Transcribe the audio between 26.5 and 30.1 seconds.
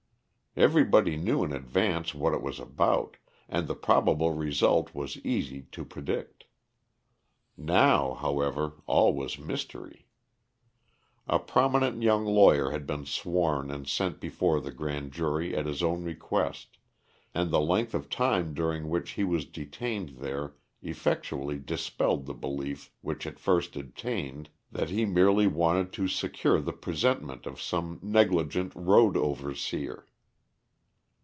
the presentment of some negligent road overseer.